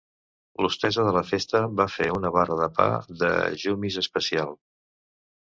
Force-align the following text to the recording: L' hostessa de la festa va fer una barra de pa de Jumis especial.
L' 0.61 0.67
hostessa 0.67 1.03
de 1.07 1.11
la 1.17 1.21
festa 1.31 1.61
va 1.81 1.87
fer 1.97 2.07
una 2.21 2.31
barra 2.37 2.57
de 2.63 2.71
pa 2.79 2.87
de 3.21 3.31
Jumis 3.65 4.03
especial. 4.07 4.59